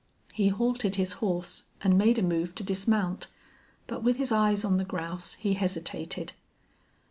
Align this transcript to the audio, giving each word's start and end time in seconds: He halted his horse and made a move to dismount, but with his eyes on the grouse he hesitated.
He 0.33 0.47
halted 0.47 0.95
his 0.95 1.13
horse 1.21 1.65
and 1.83 1.95
made 1.95 2.17
a 2.17 2.23
move 2.23 2.55
to 2.55 2.63
dismount, 2.63 3.27
but 3.85 4.01
with 4.01 4.17
his 4.17 4.31
eyes 4.31 4.65
on 4.65 4.77
the 4.77 4.83
grouse 4.83 5.33
he 5.35 5.53
hesitated. 5.53 6.33